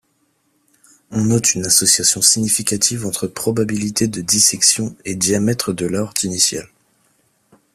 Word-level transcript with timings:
On 1.11 1.25
note 1.25 1.53
une 1.53 1.67
association 1.67 2.23
significative 2.23 3.05
entre 3.05 3.27
probabilité 3.27 4.07
de 4.07 4.21
dissection 4.21 4.95
et 5.05 5.13
diamètre 5.13 5.73
de 5.73 5.85
l’aorte 5.85 6.23
initiale. 6.23 6.69